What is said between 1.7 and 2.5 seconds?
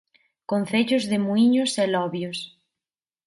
e Lobios.